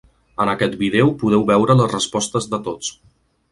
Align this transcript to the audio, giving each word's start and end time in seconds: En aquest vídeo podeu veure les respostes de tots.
En 0.45 0.51
aquest 0.53 0.77
vídeo 0.79 1.11
podeu 1.25 1.45
veure 1.51 1.77
les 1.83 1.93
respostes 1.93 2.51
de 2.55 2.63
tots. 2.71 2.93